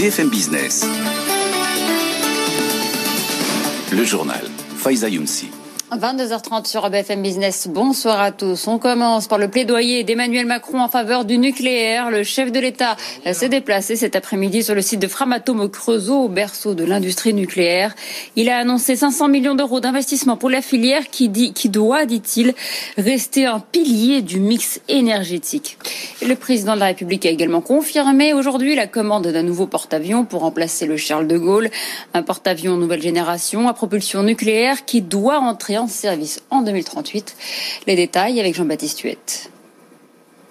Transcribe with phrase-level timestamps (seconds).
[0.00, 0.86] BFM Business.
[3.92, 4.48] Le journal.
[4.78, 5.59] Faiza Younsi.
[5.96, 7.66] 22h30 sur BFM Business.
[7.68, 8.68] Bonsoir à tous.
[8.68, 12.12] On commence par le plaidoyer d'Emmanuel Macron en faveur du nucléaire.
[12.12, 12.96] Le chef de l'État
[13.32, 17.34] s'est déplacé cet après-midi sur le site de Framatome au Creusot, au berceau de l'industrie
[17.34, 17.96] nucléaire.
[18.36, 22.54] Il a annoncé 500 millions d'euros d'investissement pour la filière qui, dit, qui doit, dit-il,
[22.96, 25.76] rester un pilier du mix énergétique.
[26.24, 30.42] Le président de la République a également confirmé aujourd'hui la commande d'un nouveau porte-avions pour
[30.42, 31.68] remplacer le Charles de Gaulle.
[32.14, 37.36] Un porte-avions nouvelle génération à propulsion nucléaire qui doit entrer en service en 2038.
[37.86, 39.50] Les détails avec Jean-Baptiste Huette.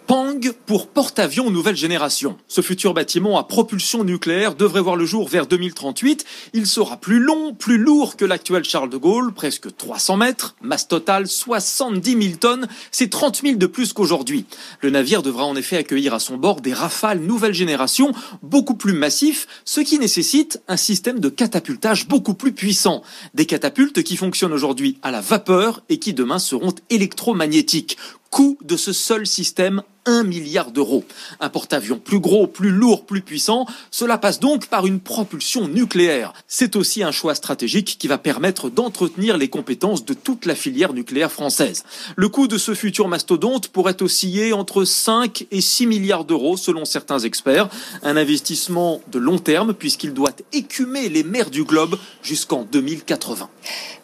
[0.10, 2.36] Pang pour porte-avions nouvelle génération.
[2.48, 6.26] Ce futur bâtiment à propulsion nucléaire devrait voir le jour vers 2038.
[6.54, 10.88] Il sera plus long, plus lourd que l'actuel Charles de Gaulle, presque 300 mètres, masse
[10.88, 14.46] totale 70 000 tonnes, c'est 30 000 de plus qu'aujourd'hui.
[14.82, 18.94] Le navire devra en effet accueillir à son bord des rafales nouvelle génération, beaucoup plus
[18.94, 23.04] massifs, ce qui nécessite un système de catapultage beaucoup plus puissant.
[23.36, 27.96] Des catapultes qui fonctionnent aujourd'hui à la vapeur et qui demain seront électromagnétiques.
[28.30, 31.04] Coût de ce seul système 1 milliard d'euros.
[31.40, 36.34] Un porte-avions plus gros, plus lourd, plus puissant, cela passe donc par une propulsion nucléaire.
[36.48, 40.94] C'est aussi un choix stratégique qui va permettre d'entretenir les compétences de toute la filière
[40.94, 41.84] nucléaire française.
[42.16, 46.86] Le coût de ce futur mastodonte pourrait osciller entre 5 et 6 milliards d'euros selon
[46.86, 47.70] certains experts.
[48.02, 53.50] Un investissement de long terme puisqu'il doit écumer les mers du globe jusqu'en 2080.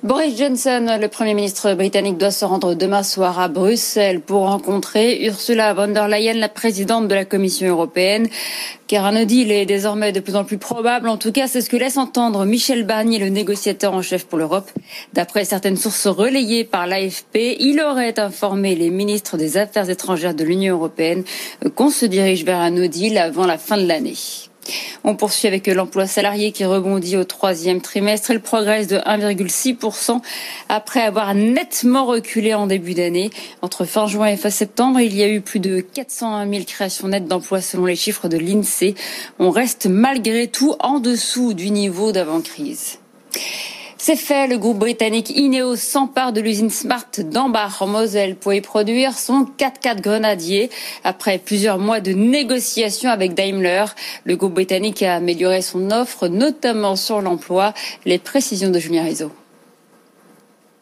[0.04, 5.26] Boris Johnson, le Premier ministre britannique, doit se rendre demain soir à Bruxelles pour rencontrer
[5.26, 8.28] Ursula von der Leyen, la présidente de la Commission européenne.
[8.88, 11.10] Car un deal est désormais de plus en plus probable.
[11.10, 14.38] En tout cas, c'est ce que laisse entendre Michel Barnier, le négociateur en chef pour
[14.38, 14.70] l'Europe.
[15.14, 20.44] D'après certaines sources relayées par l'AFP, il aurait informé les ministres des Affaires étrangères de
[20.44, 21.24] l'Union européenne
[21.76, 24.16] qu'on se dirige vers un no deal avant la fin de l'année.
[25.04, 28.32] On poursuit avec l'emploi salarié qui rebondit au troisième trimestre.
[28.32, 30.22] Il progresse de 1,6%
[30.70, 33.30] après avoir nettement reculé en début d'année.
[33.62, 37.08] Entre fin juin et fin septembre, il y a eu plus de 401 000 créations
[37.08, 38.96] nettes d'emplois selon les chiffres de l'INSEE.
[39.40, 43.00] On reste malgré tout en dessous du niveau d'avant-crise.
[44.08, 48.62] C'est fait, le groupe britannique Ineos s'empare de l'usine Smart d'Ambach en Moselle pour y
[48.62, 50.70] produire son 4x4 Grenadier.
[51.04, 53.86] Après plusieurs mois de négociations avec Daimler,
[54.24, 57.74] le groupe britannique a amélioré son offre, notamment sur l'emploi.
[58.06, 59.32] Les précisions de Julien Rizzo.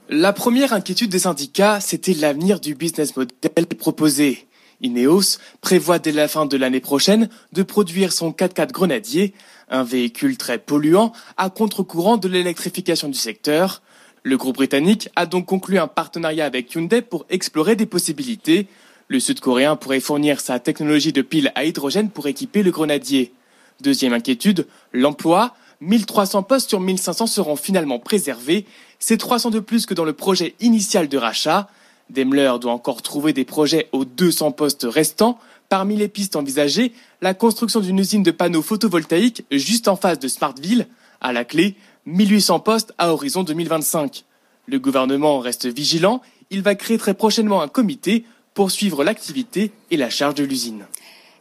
[0.09, 4.47] La première inquiétude des syndicats, c'était l'avenir du business model proposé.
[4.81, 9.34] Ineos prévoit dès la fin de l'année prochaine de produire son 4x4 Grenadier,
[9.69, 13.81] un véhicule très polluant à contre-courant de l'électrification du secteur.
[14.24, 18.68] Le groupe britannique a donc conclu un partenariat avec Hyundai pour explorer des possibilités.
[19.09, 23.34] Le Sud-Coréen pourrait fournir sa technologie de pile à hydrogène pour équiper le Grenadier.
[23.81, 25.56] Deuxième inquiétude, l'emploi.
[25.81, 28.66] 1300 postes sur 1500 seront finalement préservés.
[29.00, 31.68] C'est 300 de plus que dans le projet initial de rachat.
[32.09, 35.40] Daimler doit encore trouver des projets aux 200 postes restants.
[35.69, 40.28] Parmi les pistes envisagées, la construction d'une usine de panneaux photovoltaïques juste en face de
[40.28, 40.88] Smartville.
[41.22, 44.26] À la clé, 1800 postes à horizon 2025.
[44.67, 46.22] Le gouvernement reste vigilant.
[46.50, 50.85] Il va créer très prochainement un comité pour suivre l'activité et la charge de l'usine.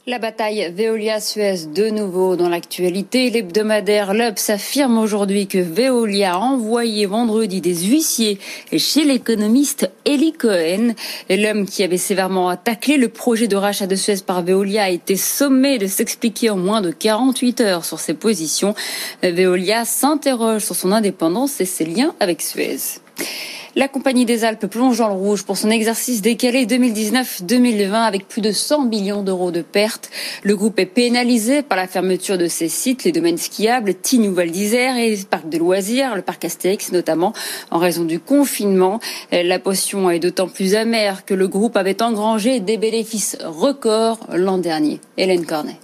[0.08, 3.30] La bataille Veolia-Suez de nouveau dans l'actualité.
[3.30, 8.40] L'hebdomadaire L'Obs affirme aujourd'hui que Veolia a envoyé vendredi des huissiers
[8.76, 10.94] chez l'économiste Eli Cohen.
[11.30, 15.14] L'homme qui avait sévèrement attaqué le projet de rachat de Suez par Veolia a été
[15.14, 18.74] sommé de s'expliquer en moins de 48 heures sur ses positions.
[19.22, 22.98] Veolia s'interroge sur son indépendance et ses liens avec Suez.
[23.74, 28.42] La Compagnie des Alpes plonge dans le rouge pour son exercice décalé 2019-2020 avec plus
[28.42, 30.10] de 100 millions d'euros de pertes.
[30.42, 34.34] Le groupe est pénalisé par la fermeture de ses sites, les domaines skiables, Tignes ou
[34.34, 37.32] Val d'Isère et les parcs de loisirs, le parc Astérix notamment,
[37.70, 39.00] en raison du confinement.
[39.32, 44.58] La potion est d'autant plus amère que le groupe avait engrangé des bénéfices records l'an
[44.58, 45.00] dernier.
[45.16, 45.80] Hélène Cornet.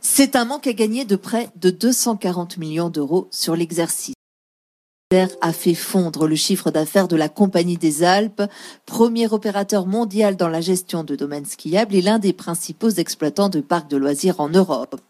[0.00, 4.16] C'est un manque à gagner de près de 240 millions d'euros sur l'exercice
[5.14, 8.42] a fait fondre le chiffre d'affaires de la Compagnie des Alpes,
[8.86, 13.60] premier opérateur mondial dans la gestion de domaines skiables et l'un des principaux exploitants de
[13.60, 15.00] parcs de loisirs en Europe.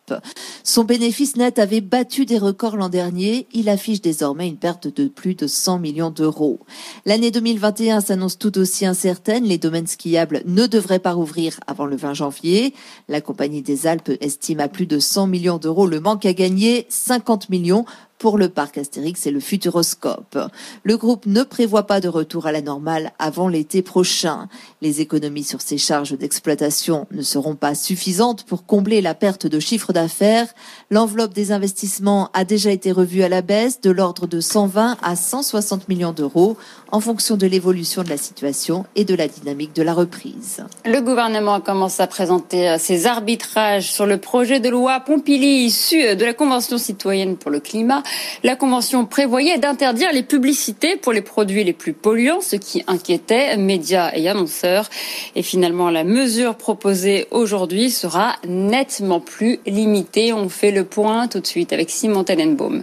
[0.65, 3.47] Son bénéfice net avait battu des records l'an dernier.
[3.55, 6.61] Il affiche désormais une perte de plus de 100 millions d'euros.
[7.07, 9.45] L'année 2021 s'annonce tout aussi incertaine.
[9.45, 12.75] Les domaines skiables ne devraient pas rouvrir avant le 20 janvier.
[13.09, 16.85] La Compagnie des Alpes estime à plus de 100 millions d'euros le manque à gagner,
[16.91, 17.87] 50 millions
[18.19, 20.39] pour le parc Astérix et le Futuroscope.
[20.85, 24.49] Le groupe ne prévoit pas de retour à la normale avant l'été prochain.
[24.81, 29.61] Les économies sur ces charges d'exploitation ne seront pas suffisantes pour combler la perte de
[29.61, 30.49] chiffre d'affaires.
[30.91, 35.17] L'enveloppe des investissements a déjà été revue à la baisse de l'ordre de 120 à
[35.17, 36.57] 160 millions d'euros
[36.93, 40.65] en fonction de l'évolution de la situation et de la dynamique de la reprise.
[40.85, 46.03] Le gouvernement commence à présenter euh, ses arbitrages sur le projet de loi Pompili issu
[46.03, 48.03] euh, de la Convention citoyenne pour le climat.
[48.43, 53.57] La Convention prévoyait d'interdire les publicités pour les produits les plus polluants, ce qui inquiétait
[53.57, 54.89] médias et annonceurs.
[55.35, 60.33] Et finalement, la mesure proposée aujourd'hui sera nettement plus limitée.
[60.33, 62.83] On fait le point tout de suite avec Simon Tenenbaum.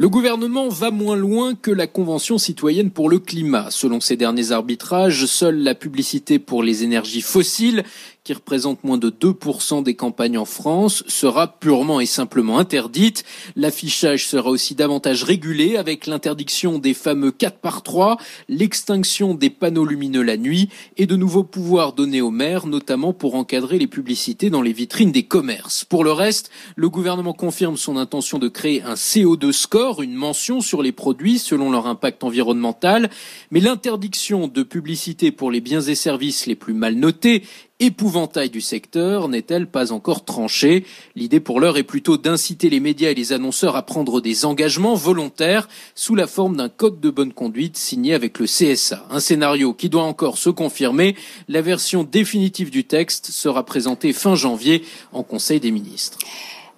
[0.00, 3.66] Le gouvernement va moins loin que la Convention citoyenne pour le climat.
[3.68, 7.84] Selon ces derniers arbitrages, seule la publicité pour les énergies fossiles
[8.24, 13.24] qui représente moins de 2% des campagnes en France, sera purement et simplement interdite.
[13.56, 18.18] L'affichage sera aussi davantage régulé avec l'interdiction des fameux 4 par 3,
[18.48, 23.34] l'extinction des panneaux lumineux la nuit et de nouveaux pouvoirs donnés aux maires, notamment pour
[23.34, 25.84] encadrer les publicités dans les vitrines des commerces.
[25.84, 30.60] Pour le reste, le gouvernement confirme son intention de créer un CO2 score, une mention
[30.60, 33.10] sur les produits selon leur impact environnemental,
[33.50, 37.44] mais l'interdiction de publicité pour les biens et services les plus mal notés
[37.80, 40.84] épouvantail du secteur n'est-elle pas encore tranchée?
[41.16, 44.94] L'idée pour l'heure est plutôt d'inciter les médias et les annonceurs à prendre des engagements
[44.94, 49.06] volontaires sous la forme d'un code de bonne conduite signé avec le CSA.
[49.10, 51.16] Un scénario qui doit encore se confirmer.
[51.48, 56.18] La version définitive du texte sera présentée fin janvier en Conseil des ministres.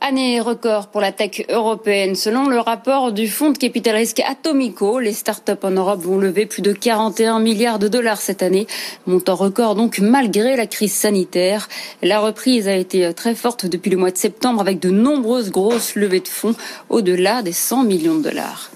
[0.04, 2.16] Année record pour la tech européenne.
[2.16, 6.44] Selon le rapport du fonds de capital risque Atomico, les startups en Europe vont lever
[6.44, 8.66] plus de 41 milliards de dollars cette année.
[9.06, 11.68] Montant record donc malgré la crise sanitaire.
[12.02, 15.94] La reprise a été très forte depuis le mois de septembre avec de nombreuses grosses
[15.94, 16.56] levées de fonds
[16.88, 18.72] au-delà des 100 millions de dollars.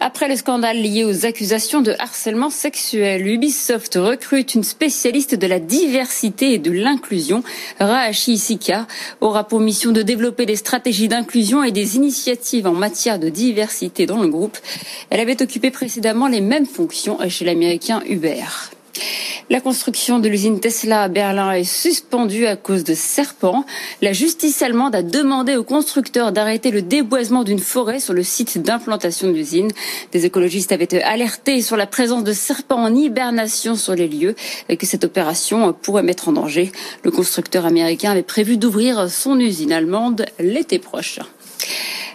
[0.00, 5.58] Après le scandale lié aux accusations de harcèlement sexuel, Ubisoft recrute une spécialiste de la
[5.58, 7.42] diversité et de l'inclusion.
[7.80, 8.86] Raashi Isika
[9.20, 14.06] aura pour mission de développer des stratégies d'inclusion et des initiatives en matière de diversité
[14.06, 14.58] dans le groupe.
[15.10, 18.44] Elle avait occupé précédemment les mêmes fonctions chez l'américain Uber.
[19.48, 23.64] La construction de l'usine Tesla à Berlin est suspendue à cause de serpents.
[24.02, 28.58] La justice allemande a demandé aux constructeurs d'arrêter le déboisement d'une forêt sur le site
[28.60, 29.70] d'implantation de l'usine.
[30.10, 34.34] Des écologistes avaient alerté sur la présence de serpents en hibernation sur les lieux
[34.68, 36.72] et que cette opération pourrait mettre en danger.
[37.04, 41.26] Le constructeur américain avait prévu d'ouvrir son usine allemande l'été prochain.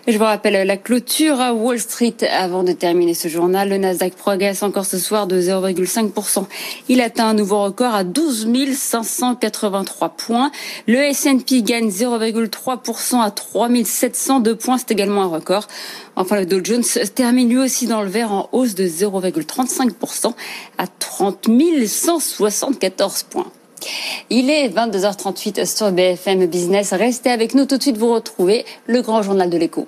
[0.07, 3.69] Je vous rappelle la clôture à Wall Street avant de terminer ce journal.
[3.69, 6.45] Le Nasdaq progresse encore ce soir de 0,5%.
[6.89, 10.51] Il atteint un nouveau record à 12 583 points.
[10.87, 14.79] Le S&P gagne 0,3% à 3 702 points.
[14.79, 15.67] C'est également un record.
[16.15, 20.33] Enfin, le Dow Jones termine lui aussi dans le vert en hausse de 0,35%
[20.79, 21.47] à 30
[21.85, 23.51] 174 points.
[24.29, 26.93] Il est 22h38 sur BFM Business.
[26.93, 29.87] Restez avec nous tout de suite, vous retrouvez le grand journal de l'écho.